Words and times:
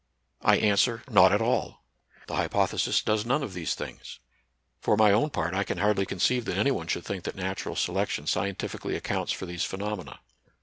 I 0.41 0.57
answer. 0.57 1.03
Not 1.11 1.31
at 1.31 1.43
all! 1.43 1.83
The 2.25 2.35
hypothesis 2.35 3.03
does 3.03 3.23
none 3.23 3.43
of 3.43 3.53
these 3.53 3.75
things. 3.75 4.17
For 4.79 4.97
my 4.97 5.11
own 5.11 5.29
part 5.29 5.53
I 5.53 5.63
can 5.63 5.77
hardly 5.77 6.07
conceive 6.07 6.45
that 6.45 6.57
any 6.57 6.71
one 6.71 6.87
should 6.87 7.05
think 7.05 7.23
that 7.25 7.35
natural 7.35 7.75
selection 7.75 8.25
scientifically 8.25 8.95
accounts 8.95 9.31
for 9.31 9.45
these 9.45 9.63
phenomena. 9.63 10.19